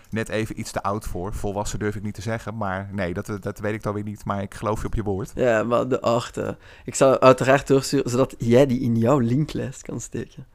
net 0.09 0.29
even 0.29 0.59
iets 0.59 0.71
te 0.71 0.83
oud 0.83 1.05
voor. 1.05 1.33
Volwassen 1.33 1.79
durf 1.79 1.95
ik 1.95 2.03
niet 2.03 2.13
te 2.13 2.21
zeggen, 2.21 2.57
maar 2.57 2.89
nee, 2.91 3.13
dat, 3.13 3.37
dat 3.39 3.59
weet 3.59 3.73
ik 3.73 3.83
dan 3.83 3.93
weer 3.93 4.03
niet. 4.03 4.25
Maar 4.25 4.41
ik 4.41 4.53
geloof 4.53 4.81
je 4.81 4.87
op 4.87 4.95
je 4.95 5.03
woord. 5.03 5.31
Ja, 5.35 5.63
maar 5.63 5.87
de 5.87 6.01
acht. 6.01 6.37
ik 6.85 6.95
zal 6.95 7.19
uiteraard 7.19 7.67
doorsturen, 7.67 8.09
zodat 8.09 8.35
jij 8.37 8.65
die 8.65 8.79
in 8.79 8.95
jouw 8.97 9.19
linklijst 9.19 9.81
kan 9.81 10.01
steken. 10.01 10.45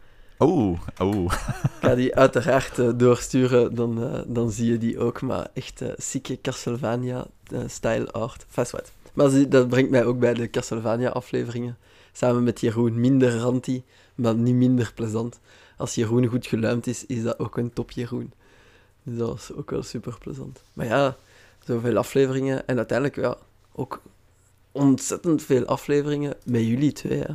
Ik 1.31 1.89
ga 1.89 1.95
die 1.95 2.15
uiteraard 2.15 2.79
uh, 2.79 2.91
doorsturen, 2.97 3.75
dan, 3.75 4.25
dan 4.27 4.51
zie 4.51 4.71
je 4.71 4.79
die 4.79 4.99
ook. 4.99 5.21
Maar 5.21 5.49
echt 5.55 5.83
zieke 5.97 6.39
Castlevania-style 6.41 8.11
art. 8.11 8.45
Fast 8.49 8.71
what. 8.71 8.93
Maar 9.13 9.49
dat 9.49 9.69
brengt 9.69 9.91
mij 9.91 10.05
ook 10.05 10.19
bij 10.19 10.35
de 10.35 10.51
Castlevania-afleveringen 10.51 11.77
samen 12.17 12.45
met 12.45 12.61
Jeroen 12.61 13.01
minder 13.01 13.39
ranty, 13.39 13.83
maar 14.15 14.35
niet 14.35 14.55
minder 14.55 14.93
plezant. 14.95 15.41
Als 15.77 15.95
Jeroen 15.95 16.27
goed 16.27 16.47
geluimd 16.47 16.87
is, 16.87 17.07
is 17.07 17.23
dat 17.23 17.39
ook 17.39 17.57
een 17.57 17.73
top 17.73 17.91
Jeroen. 17.91 18.33
Dus 19.03 19.19
dat 19.19 19.29
was 19.29 19.53
ook 19.53 19.71
wel 19.71 19.83
super 19.83 20.19
plezant. 20.19 20.63
Maar 20.73 20.87
ja, 20.87 21.17
zoveel 21.65 21.97
afleveringen. 21.97 22.67
En 22.67 22.77
uiteindelijk 22.77 23.19
ja, 23.19 23.37
ook 23.73 24.03
ontzettend 24.73 25.43
veel 25.43 25.65
afleveringen 25.65 26.35
met 26.45 26.67
jullie 26.67 26.93
twee. 26.93 27.19
Hè. 27.19 27.35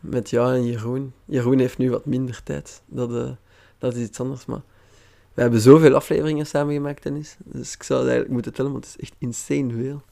Met 0.00 0.30
jou 0.30 0.54
en 0.54 0.66
Jeroen. 0.66 1.12
Jeroen 1.24 1.58
heeft 1.58 1.78
nu 1.78 1.90
wat 1.90 2.06
minder 2.06 2.42
tijd. 2.42 2.82
Dat, 2.86 3.10
uh, 3.10 3.30
dat 3.78 3.94
is 3.94 4.02
iets 4.02 4.20
anders. 4.20 4.44
Maar 4.44 4.60
we 5.34 5.40
hebben 5.40 5.60
zoveel 5.60 5.94
afleveringen 5.94 6.46
samengemaakt, 6.46 7.02
Dennis. 7.02 7.36
Dus 7.44 7.74
ik 7.74 7.82
zou 7.82 7.98
het 7.98 8.08
eigenlijk 8.08 8.34
moeten 8.34 8.54
tellen, 8.54 8.72
want 8.72 8.84
het 8.84 8.94
is 8.98 9.02
echt 9.02 9.14
insane 9.18 9.72
veel. 9.72 10.02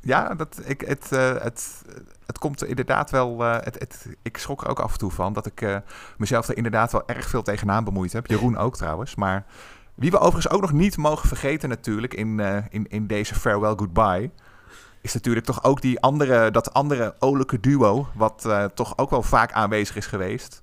Ja, 0.00 0.34
dat, 0.34 0.60
ik, 0.64 0.80
het, 0.80 1.10
uh, 1.12 1.40
het, 1.40 1.82
het 2.26 2.38
komt 2.38 2.64
inderdaad 2.64 3.10
wel. 3.10 3.40
Uh, 3.40 3.56
het, 3.60 3.78
het, 3.78 4.06
ik 4.22 4.36
schrok 4.36 4.62
er 4.62 4.68
ook 4.68 4.80
af 4.80 4.92
en 4.92 4.98
toe 4.98 5.10
van 5.10 5.32
dat 5.32 5.46
ik 5.46 5.82
mezelf 6.16 6.48
er 6.48 6.56
inderdaad 6.56 6.92
wel 6.92 7.08
erg 7.08 7.28
veel 7.28 7.42
tegenaan 7.42 7.84
bemoeid 7.84 8.12
heb. 8.12 8.26
Jeroen 8.26 8.56
ook 8.56 8.76
trouwens. 8.76 9.14
Maar 9.14 9.46
wie 9.94 10.10
we 10.10 10.18
overigens 10.18 10.54
ook 10.54 10.60
nog 10.60 10.72
niet 10.72 10.96
mogen 10.96 11.28
vergeten, 11.28 11.68
natuurlijk, 11.68 12.14
in, 12.14 12.40
in, 12.70 12.86
in 12.88 13.06
deze 13.06 13.34
Farewell 13.34 13.74
Goodbye. 13.76 14.30
Is 15.04 15.14
natuurlijk 15.14 15.46
toch 15.46 15.64
ook 15.64 15.80
die 15.80 16.00
andere, 16.00 16.50
dat 16.50 16.72
andere 16.72 17.14
olijke 17.18 17.60
duo. 17.60 18.06
Wat 18.14 18.48
toch 18.74 18.98
ook 18.98 19.10
wel 19.10 19.22
vaak 19.22 19.52
aanwezig 19.52 19.96
is 19.96 20.06
geweest. 20.06 20.62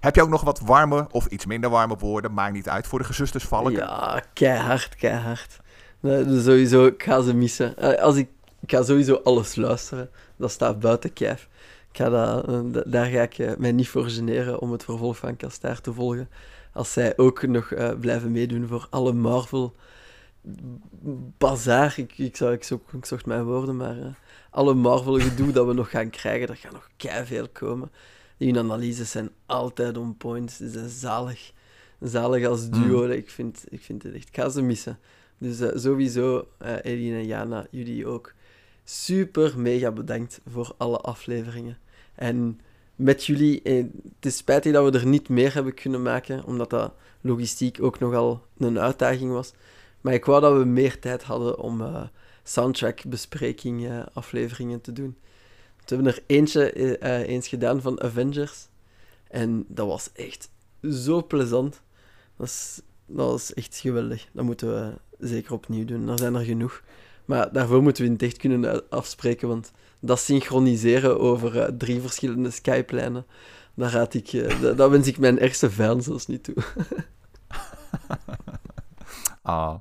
Heb 0.00 0.14
je 0.14 0.22
ook 0.22 0.28
nog 0.28 0.42
wat 0.42 0.60
warme 0.60 1.06
of 1.10 1.26
iets 1.26 1.46
minder 1.46 1.70
warme 1.70 1.96
woorden? 1.98 2.32
Maakt 2.32 2.52
niet 2.52 2.68
uit 2.68 2.86
voor 2.86 2.98
de 2.98 3.04
gezusters 3.04 3.44
vallen. 3.44 3.72
Ja, 3.72 4.22
keihard, 4.32 4.96
keihard. 4.96 5.60
Nee, 6.00 6.40
sowieso, 6.40 6.86
ik 6.86 7.02
ga 7.02 7.20
ze 7.20 7.34
missen. 7.34 7.76
Eh, 7.76 8.02
als 8.02 8.16
ik, 8.16 8.28
ga 8.66 8.82
sowieso 8.82 9.20
alles 9.24 9.54
luisteren. 9.54 10.10
Dat 10.36 10.50
staat 10.50 10.80
buiten 10.80 11.12
kijf. 11.12 11.48
Ik 11.92 11.96
ga 11.96 12.42
eh, 12.46 12.60
daar 12.86 13.06
ga 13.06 13.22
ik 13.22 13.38
eh, 13.38 13.52
mij 13.58 13.72
niet 13.72 13.88
voor 13.88 14.08
generen 14.08 14.60
om 14.60 14.72
het 14.72 14.84
vervolg 14.84 15.16
van 15.16 15.36
Kastaar 15.36 15.80
te 15.80 15.92
volgen. 15.92 16.28
Als 16.72 16.92
zij 16.92 17.12
ook 17.16 17.46
nog 17.46 17.72
blijven 18.00 18.32
meedoen 18.32 18.66
voor 18.66 18.86
alle 18.90 19.12
Marvel 19.12 19.74
bazaar. 21.38 21.94
Ik, 21.96 22.18
ik, 22.18 22.36
zou, 22.36 22.52
ik, 22.52 22.64
zocht, 22.64 22.92
ik 22.92 23.04
zocht 23.04 23.26
mijn 23.26 23.44
woorden, 23.44 23.76
maar 23.76 24.18
alle 24.50 24.74
Marvel 24.74 25.18
gedoe 25.18 25.52
dat 25.52 25.66
we 25.66 25.72
nog 25.72 25.90
gaan 25.90 26.10
krijgen, 26.10 26.48
er 26.48 26.56
gaan 26.56 26.72
nog 26.72 26.88
kei 26.96 27.26
veel 27.26 27.48
komen. 27.48 27.90
Die 28.36 28.58
analyses 28.58 29.10
zijn 29.10 29.30
altijd 29.46 29.96
on 29.96 30.16
point. 30.16 30.52
Ze 30.52 30.70
zijn 30.70 30.88
zalig. 30.88 31.52
Zalig 32.00 32.46
als 32.46 32.70
duo. 32.70 33.04
Mm. 33.04 33.10
Ik, 33.10 33.30
vind, 33.30 33.64
ik 33.68 33.80
vind 33.82 34.02
het 34.02 34.14
echt. 34.14 34.28
Ik 34.28 34.34
ga 34.34 34.48
ze 34.48 34.62
missen. 34.62 34.98
Dus 35.38 35.60
uh, 35.60 35.68
sowieso, 35.74 36.48
uh, 36.62 36.72
Eline 36.82 37.16
en 37.16 37.26
Jana, 37.26 37.66
jullie 37.70 38.06
ook 38.06 38.32
super 38.84 39.58
mega 39.58 39.90
bedankt 39.90 40.40
voor 40.46 40.74
alle 40.76 40.98
afleveringen. 40.98 41.78
En 42.14 42.60
met 42.96 43.26
jullie, 43.26 43.62
eh, 43.62 43.84
het 44.14 44.26
is 44.26 44.36
spijtig 44.36 44.72
dat 44.72 44.92
we 44.92 44.98
er 44.98 45.06
niet 45.06 45.28
meer 45.28 45.54
hebben 45.54 45.74
kunnen 45.74 46.02
maken, 46.02 46.44
omdat 46.44 46.70
dat 46.70 46.92
logistiek 47.20 47.82
ook 47.82 47.98
nogal 47.98 48.46
een 48.58 48.78
uitdaging 48.78 49.32
was. 49.32 49.52
Maar 50.00 50.14
ik 50.14 50.24
wou 50.24 50.40
dat 50.40 50.56
we 50.56 50.64
meer 50.64 50.98
tijd 50.98 51.22
hadden 51.22 51.58
om 51.58 51.80
uh, 51.80 52.02
soundtrack-bespreking 52.42 54.04
afleveringen 54.12 54.80
te 54.80 54.92
doen. 54.92 55.16
We 55.86 55.96
hebben 55.96 56.14
er 56.14 56.22
eentje 56.26 56.98
eens 57.26 57.48
gedaan 57.48 57.80
van 57.80 58.02
Avengers. 58.02 58.68
En 59.28 59.64
dat 59.68 59.86
was 59.86 60.10
echt 60.12 60.50
zo 60.90 61.26
plezant. 61.26 61.80
Dat 62.36 62.46
is, 62.46 62.80
dat 63.06 63.26
was 63.26 63.54
echt 63.54 63.76
geweldig. 63.76 64.26
Dat 64.32 64.44
moeten 64.44 64.68
we 64.68 64.92
zeker 65.26 65.52
opnieuw 65.52 65.84
doen. 65.84 66.08
Er 66.08 66.18
zijn 66.18 66.34
er 66.34 66.44
genoeg. 66.44 66.82
Maar 67.24 67.52
daarvoor 67.52 67.82
moeten 67.82 68.04
we 68.04 68.10
het 68.10 68.22
echt 68.22 68.36
kunnen 68.36 68.88
afspreken, 68.88 69.48
want 69.48 69.72
dat 70.00 70.20
synchroniseren 70.20 71.20
over 71.20 71.76
drie 71.76 72.00
verschillende 72.00 72.50
Skype-lijnen, 72.50 73.26
daar, 73.74 73.90
raad 73.90 74.14
ik, 74.14 74.30
dat 74.76 74.90
wens 74.90 75.06
ik 75.06 75.18
mijn 75.18 75.38
ergste 75.38 75.70
vijand 75.70 76.04
zelfs 76.04 76.26
niet 76.26 76.44
toe. 76.44 76.54
ah, 79.42 79.74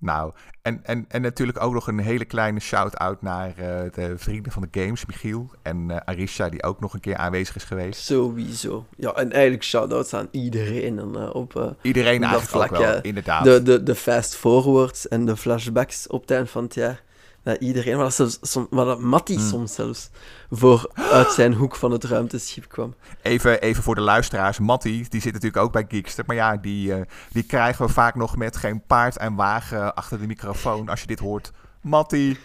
nou, 0.00 0.32
en, 0.62 0.80
en, 0.82 1.04
en 1.08 1.22
natuurlijk 1.22 1.62
ook 1.62 1.72
nog 1.72 1.86
een 1.86 1.98
hele 1.98 2.24
kleine 2.24 2.60
shout-out 2.60 3.22
naar 3.22 3.48
uh, 3.48 3.54
de 3.92 4.14
vrienden 4.16 4.52
van 4.52 4.66
de 4.70 4.80
games, 4.80 5.06
Michiel 5.06 5.50
en 5.62 5.88
uh, 5.90 5.96
Arisha, 6.04 6.48
die 6.48 6.62
ook 6.62 6.80
nog 6.80 6.94
een 6.94 7.00
keer 7.00 7.16
aanwezig 7.16 7.56
is 7.56 7.64
geweest. 7.64 8.00
Sowieso. 8.00 8.86
Ja, 8.96 9.12
en 9.12 9.32
eigenlijk 9.32 9.62
shout-outs 9.62 10.14
aan 10.14 10.28
iedereen. 10.30 10.98
En, 10.98 11.12
uh, 11.16 11.34
op, 11.34 11.76
iedereen 11.82 12.22
eigenlijk 12.22 12.50
vlak, 12.50 12.72
ook 12.72 12.78
wel, 12.78 13.00
inderdaad. 13.00 13.44
De, 13.44 13.62
de, 13.62 13.82
de 13.82 13.94
fast-forwards 13.94 15.08
en 15.08 15.24
de 15.26 15.36
flashbacks 15.36 16.06
op 16.06 16.20
het 16.20 16.30
eind 16.30 16.50
van 16.50 16.62
het 16.64 16.74
jaar 16.74 17.02
dat 17.42 17.60
iedereen, 17.60 17.96
maar 17.96 18.12
dat, 18.16 18.38
som, 18.40 18.66
maar 18.70 18.84
dat 18.84 19.00
Matty 19.00 19.34
hmm. 19.34 19.48
soms 19.48 19.74
zelfs, 19.74 20.10
voor 20.50 20.90
uit 20.94 21.30
zijn 21.30 21.54
hoek 21.54 21.76
van 21.76 21.90
het 21.90 22.04
ruimteschip 22.04 22.68
kwam. 22.68 22.94
Even, 23.22 23.60
even 23.60 23.82
voor 23.82 23.94
de 23.94 24.00
luisteraars, 24.00 24.58
Matty, 24.58 25.04
die 25.08 25.20
zit 25.20 25.32
natuurlijk 25.32 25.62
ook 25.62 25.72
bij 25.72 25.84
Geekster, 25.88 26.24
maar 26.26 26.36
ja, 26.36 26.56
die, 26.56 26.88
uh, 26.88 27.00
die 27.32 27.42
krijgen 27.42 27.86
we 27.86 27.92
vaak 27.92 28.14
nog 28.14 28.36
met 28.36 28.56
geen 28.56 28.82
paard 28.86 29.16
en 29.16 29.34
wagen 29.34 29.94
achter 29.94 30.18
de 30.18 30.26
microfoon 30.26 30.88
als 30.88 31.00
je 31.00 31.06
dit 31.06 31.18
hoort. 31.18 31.52
Matty. 31.80 32.36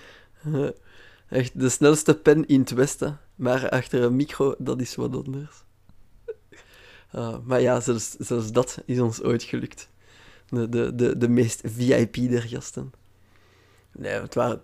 Uh, 0.45 0.69
echt 1.29 1.59
de 1.59 1.69
snelste 1.69 2.15
pen 2.15 2.45
in 2.47 2.59
het 2.59 2.71
westen, 2.71 3.19
maar 3.35 3.69
achter 3.69 4.03
een 4.03 4.15
micro, 4.15 4.55
dat 4.57 4.81
is 4.81 4.95
wat 4.95 5.25
anders. 5.25 5.63
Uh, 7.15 7.37
maar 7.43 7.61
ja, 7.61 7.79
zelfs, 7.79 8.09
zelfs 8.09 8.51
dat 8.51 8.81
is 8.85 8.99
ons 8.99 9.21
ooit 9.21 9.43
gelukt. 9.43 9.89
De, 10.49 10.69
de, 10.69 10.95
de, 10.95 11.17
de 11.17 11.27
meest 11.27 11.61
VIP 11.63 12.13
der 12.13 12.41
gasten. 12.41 12.91
Nee, 13.97 14.11
het, 14.11 14.33
waren, 14.33 14.59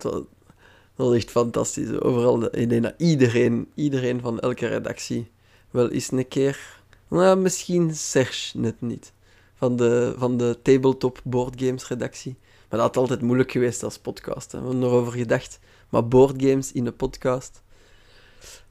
het, 0.96 1.14
echt 1.14 1.30
fantastisch. 1.30 2.00
Overal, 2.00 2.56
ik 2.56 2.68
denk 2.68 2.82
dat 2.82 2.94
iedereen, 2.96 3.70
iedereen 3.74 4.20
van 4.20 4.40
elke 4.40 4.66
redactie 4.66 5.30
wel 5.70 5.90
eens 5.90 6.10
een 6.10 6.28
keer... 6.28 6.80
Nou, 7.08 7.38
misschien 7.38 7.94
Serge 7.94 8.58
net 8.58 8.80
niet. 8.80 9.12
Van 9.54 9.76
de, 9.76 10.14
van 10.16 10.36
de 10.36 10.58
tabletop 10.62 11.20
boardgames 11.24 11.88
redactie. 11.88 12.36
Maar 12.40 12.80
dat 12.80 12.80
had 12.80 12.96
altijd 12.96 13.22
moeilijk 13.22 13.50
geweest 13.50 13.82
als 13.82 13.98
podcast. 13.98 14.52
Hè. 14.52 14.60
We 14.60 14.68
hebben 14.68 14.82
erover 14.82 15.12
gedacht. 15.12 15.58
Maar 15.88 16.08
boardgames 16.08 16.72
in 16.72 16.86
een 16.86 16.96
podcast, 16.96 17.62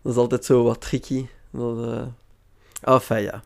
dat 0.02 0.12
is 0.12 0.18
altijd 0.18 0.46
zo 0.46 0.64
wat 0.64 0.82
tricky. 0.82 1.28
Dat, 1.50 1.78
uh... 1.78 2.04
Enfin, 2.82 3.22
ja. 3.22 3.44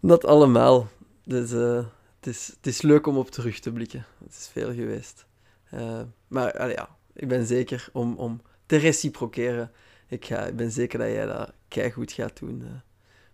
Dat 0.00 0.24
allemaal. 0.24 0.88
Dus 1.24 1.52
uh, 1.52 1.84
het, 2.18 2.34
is, 2.34 2.46
het 2.56 2.66
is 2.66 2.82
leuk 2.82 3.06
om 3.06 3.16
op 3.16 3.30
terug 3.30 3.60
te 3.60 3.72
blikken. 3.72 4.06
Het 4.24 4.36
is 4.38 4.48
veel 4.52 4.74
geweest. 4.74 5.26
Uh, 5.74 6.00
maar 6.28 6.70
ja, 6.70 6.96
ik 7.12 7.28
ben 7.28 7.46
zeker 7.46 7.88
om, 7.92 8.16
om 8.16 8.42
te 8.66 8.76
reciproceren. 8.76 9.72
Ik, 10.08 10.24
ga, 10.24 10.46
ik 10.46 10.56
ben 10.56 10.70
zeker 10.70 10.98
dat 10.98 11.08
jij 11.08 11.26
dat 11.26 11.52
goed 11.92 12.12
gaat 12.12 12.38
doen. 12.38 12.60
Uh. 12.60 12.68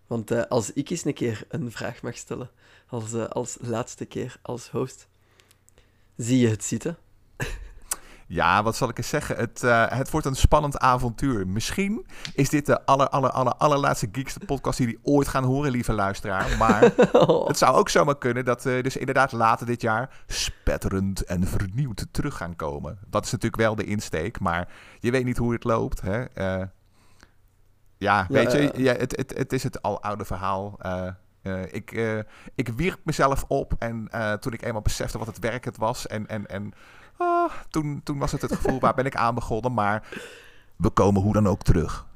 Want 0.07 0.31
uh, 0.31 0.43
als 0.43 0.73
ik 0.73 0.89
eens 0.89 1.05
een 1.05 1.13
keer 1.13 1.45
een 1.49 1.71
vraag 1.71 2.01
mag 2.01 2.17
stellen, 2.17 2.49
als, 2.87 3.13
als 3.13 3.57
laatste 3.61 4.05
keer 4.05 4.39
als 4.41 4.69
host, 4.69 5.07
zie 6.17 6.39
je 6.39 6.47
het 6.47 6.63
zitten? 6.63 6.97
Ja, 8.27 8.63
wat 8.63 8.75
zal 8.75 8.89
ik 8.89 8.97
eens 8.97 9.09
zeggen? 9.09 9.37
Het, 9.37 9.61
uh, 9.63 9.85
het 9.89 10.11
wordt 10.11 10.27
een 10.27 10.35
spannend 10.35 10.77
avontuur. 10.79 11.47
Misschien 11.47 12.05
is 12.33 12.49
dit 12.49 12.65
de 12.65 12.85
aller, 12.85 13.09
aller, 13.09 13.29
aller, 13.29 13.53
allerlaatste 13.53 14.09
Geekste 14.11 14.39
podcast 14.39 14.77
die 14.77 14.87
jullie 14.87 15.01
ooit 15.03 15.27
gaan 15.27 15.43
horen, 15.43 15.71
lieve 15.71 15.93
luisteraar. 15.93 16.57
Maar 16.57 16.93
oh. 17.11 17.47
het 17.47 17.57
zou 17.57 17.75
ook 17.75 17.89
zomaar 17.89 18.17
kunnen 18.17 18.45
dat 18.45 18.63
we 18.63 18.79
dus 18.81 18.97
inderdaad 18.97 19.31
later 19.31 19.65
dit 19.65 19.81
jaar 19.81 20.23
spetterend 20.27 21.23
en 21.23 21.47
vernieuwd 21.47 22.05
terug 22.11 22.37
gaan 22.37 22.55
komen. 22.55 22.99
Dat 23.07 23.25
is 23.25 23.31
natuurlijk 23.31 23.61
wel 23.61 23.75
de 23.75 23.83
insteek, 23.83 24.39
maar 24.39 24.67
je 24.99 25.11
weet 25.11 25.25
niet 25.25 25.37
hoe 25.37 25.53
het 25.53 25.63
loopt. 25.63 26.01
Hè? 26.01 26.25
Uh, 26.35 26.65
ja, 27.97 28.25
weet 28.29 28.51
je, 28.51 28.71
ja, 28.75 28.93
het, 28.93 29.15
het, 29.15 29.37
het 29.37 29.53
is 29.53 29.63
het 29.63 29.81
al 29.81 30.01
oude 30.01 30.25
verhaal. 30.25 30.79
Uh, 30.85 31.07
uh, 31.43 31.61
ik, 31.71 31.91
uh, 31.91 32.19
ik 32.55 32.69
wierp 32.69 32.99
mezelf 33.03 33.45
op 33.47 33.73
en 33.79 34.09
toen 34.39 34.53
ik 34.53 34.61
eenmaal 34.61 34.81
besefte 34.81 35.17
wat 35.17 35.27
het 35.27 35.39
werk 35.39 35.65
het 35.65 35.77
was 35.77 36.07
en, 36.07 36.27
en, 36.27 36.47
en 36.47 36.73
Ah, 37.17 37.51
toen, 37.69 38.01
toen 38.03 38.17
was 38.17 38.31
het 38.31 38.41
het 38.41 38.55
gevoel, 38.55 38.79
waar 38.79 38.93
ben 38.93 39.05
ik 39.05 39.15
aan 39.15 39.35
begonnen? 39.35 39.73
Maar 39.73 40.07
we 40.75 40.89
komen 40.89 41.21
hoe 41.21 41.33
dan 41.33 41.47
ook 41.47 41.61
terug. 41.61 42.07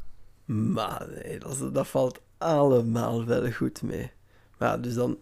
Maar 0.45 1.07
nee, 1.09 1.39
dat, 1.39 1.73
dat 1.73 1.87
valt 1.87 2.19
allemaal 2.37 3.25
wel 3.25 3.51
goed 3.51 3.81
mee. 3.81 4.11
Maar 4.57 4.81
dus 4.81 4.93
dan, 4.93 5.17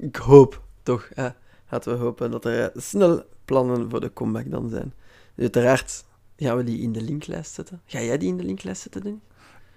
ik 0.00 0.16
hoop 0.16 0.62
toch, 0.82 1.08
hè, 1.14 1.28
laten 1.70 1.92
we 1.92 1.98
hopen 1.98 2.30
dat 2.30 2.44
er 2.44 2.72
snel 2.74 3.22
plannen 3.44 3.90
voor 3.90 4.00
de 4.00 4.12
comeback 4.12 4.50
dan 4.50 4.68
zijn. 4.68 4.94
Uiteraard 5.36 6.04
gaan 6.36 6.56
we 6.56 6.64
die 6.64 6.80
in 6.80 6.92
de 6.92 7.02
linklijst 7.02 7.54
zetten. 7.54 7.80
Ga 7.84 8.00
jij 8.00 8.18
die 8.18 8.28
in 8.28 8.36
de 8.36 8.44
linklijst 8.44 8.82
zetten, 8.82 9.02
Dennis? 9.02 9.20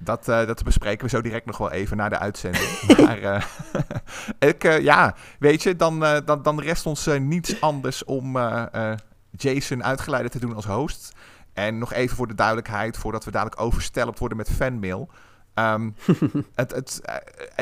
Dat, 0.03 0.27
uh, 0.29 0.45
dat 0.45 0.63
bespreken 0.63 1.03
we 1.03 1.09
zo 1.09 1.21
direct 1.21 1.45
nog 1.45 1.57
wel 1.57 1.71
even 1.71 1.97
na 1.97 2.09
de 2.09 2.19
uitzending. 2.19 2.81
maar 3.05 3.19
uh, 3.19 3.43
ik, 4.49 4.63
uh, 4.63 4.79
ja, 4.79 5.15
weet 5.39 5.63
je, 5.63 5.75
dan, 5.75 5.99
dan, 6.25 6.41
dan 6.41 6.59
rest 6.59 6.85
ons 6.85 7.09
niets 7.19 7.61
anders 7.61 8.03
om 8.03 8.37
Jason 9.31 9.83
uitgeleide 9.83 10.29
te 10.29 10.39
doen 10.39 10.55
als 10.55 10.65
host. 10.65 11.11
En 11.53 11.77
nog 11.77 11.93
even 11.93 12.15
voor 12.15 12.27
de 12.27 12.35
duidelijkheid, 12.35 12.97
voordat 12.97 13.25
we 13.25 13.31
dadelijk 13.31 13.61
overstelpt 13.61 14.19
worden 14.19 14.37
met 14.37 14.51
fanmail. 14.51 15.09
Um, 15.55 15.95
het, 16.55 16.71
het, 16.71 17.01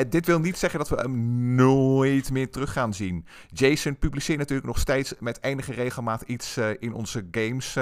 dit 0.08 0.26
wil 0.26 0.40
niet 0.40 0.58
zeggen 0.58 0.78
dat 0.78 0.88
we 0.88 0.96
hem 0.96 1.54
nooit 1.54 2.30
meer 2.30 2.50
terug 2.50 2.72
gaan 2.72 2.94
zien. 2.94 3.26
Jason 3.48 3.96
publiceert 3.96 4.38
natuurlijk 4.38 4.66
nog 4.66 4.78
steeds 4.78 5.14
met 5.18 5.42
enige 5.42 5.72
regelmaat 5.72 6.22
iets 6.22 6.56
in 6.78 6.94
onze 6.94 7.26
games 7.30 7.72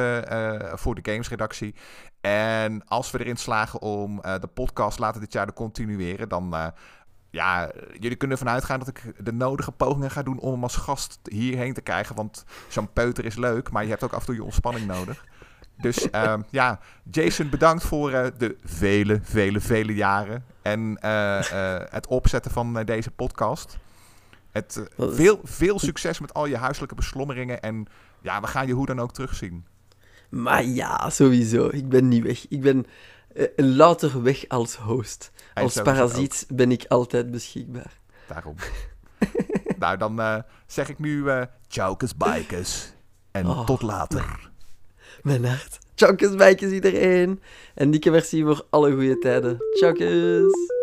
voor 0.72 0.94
de 0.94 1.12
gamesredactie. 1.12 1.74
En 2.20 2.84
als 2.86 3.10
we 3.10 3.20
erin 3.20 3.36
slagen 3.36 3.80
om 3.82 4.20
de 4.20 4.48
podcast 4.54 4.98
later 4.98 5.20
dit 5.20 5.32
jaar 5.32 5.46
te 5.46 5.52
continueren, 5.52 6.28
dan 6.28 6.72
ja, 7.30 7.70
jullie 7.98 8.16
kunnen 8.16 8.38
ervan 8.38 8.52
uitgaan 8.52 8.78
dat 8.78 8.88
ik 8.88 9.12
de 9.18 9.32
nodige 9.32 9.72
pogingen 9.72 10.10
ga 10.10 10.22
doen 10.22 10.38
om 10.38 10.52
hem 10.52 10.62
als 10.62 10.76
gast 10.76 11.18
hierheen 11.22 11.74
te 11.74 11.80
krijgen. 11.80 12.16
Want 12.16 12.44
zo'n 12.68 12.92
peuter 12.92 13.24
is 13.24 13.36
leuk, 13.36 13.70
maar 13.70 13.82
je 13.82 13.88
hebt 13.88 14.04
ook 14.04 14.12
af 14.12 14.20
en 14.20 14.26
toe 14.26 14.34
je 14.34 14.44
ontspanning 14.44 14.86
nodig. 14.86 15.24
Dus 15.80 16.10
ehm, 16.10 16.42
ja, 16.50 16.78
Jason, 17.10 17.48
bedankt 17.48 17.82
voor 17.82 18.10
uh, 18.10 18.26
de 18.38 18.56
vele, 18.64 19.20
vele, 19.22 19.60
vele 19.60 19.94
jaren. 19.94 20.44
En 20.62 20.98
uh, 21.04 21.38
het 21.90 22.06
opzetten 22.06 22.50
van 22.50 22.84
deze 22.84 23.10
podcast. 23.10 23.78
Het, 24.50 24.82
veel, 24.98 25.40
veel 25.44 25.78
succes 25.78 26.20
met 26.20 26.34
al 26.34 26.46
je 26.46 26.56
huiselijke 26.56 26.94
beslommeringen. 26.94 27.60
En 27.60 27.86
ja, 28.20 28.40
we 28.40 28.46
gaan 28.46 28.66
je 28.66 28.72
hoe 28.72 28.86
dan 28.86 29.00
ook 29.00 29.12
terugzien. 29.12 29.66
Maar 30.28 30.64
ja, 30.64 31.10
sowieso. 31.10 31.68
Ik 31.68 31.88
ben 31.88 32.08
niet 32.08 32.22
weg. 32.22 32.48
Ik 32.48 32.60
ben 32.60 32.86
louter 33.56 34.22
weg 34.22 34.48
als 34.48 34.76
host. 34.76 35.32
Als 35.54 35.82
parasiet 35.82 36.46
ben 36.48 36.70
ik 36.70 36.84
altijd 36.88 37.30
beschikbaar. 37.30 37.98
Daarom. 38.26 38.54
nou, 39.78 39.96
dan 39.96 40.44
zeg 40.66 40.88
ik 40.88 40.98
nu 40.98 41.22
uh, 41.22 41.42
Bikers. 42.16 42.92
En 43.30 43.46
oh. 43.46 43.64
tot 43.64 43.82
later. 43.82 44.49
Mijn 45.22 45.44
hart. 45.44 45.78
Chaukus 45.94 46.34
Bikers 46.34 46.72
iedereen. 46.72 47.40
En 47.74 47.90
dikke 47.90 48.10
versie 48.10 48.44
voor 48.44 48.66
alle 48.70 48.92
goede 48.92 49.18
tijden. 49.18 49.58
Chaukus. 49.80 50.79